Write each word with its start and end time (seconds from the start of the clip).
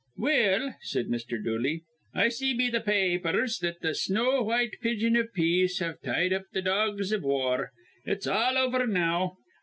"Well," 0.17 0.73
said 0.81 1.09
Mr. 1.09 1.43
Dooley, 1.43 1.83
"I 2.11 2.29
see 2.29 2.55
be 2.55 2.71
th' 2.71 2.83
pa 2.83 2.89
apers 2.91 3.59
that 3.59 3.83
th' 3.83 3.95
snow 3.95 4.41
white 4.41 4.77
pigeon 4.81 5.15
iv 5.15 5.31
peace 5.31 5.77
have 5.77 6.01
tied 6.01 6.33
up 6.33 6.45
th' 6.55 6.63
dogs 6.63 7.11
iv 7.11 7.21
war. 7.21 7.69
It's 8.03 8.25
all 8.25 8.57
over 8.57 8.87
now. 8.87 9.37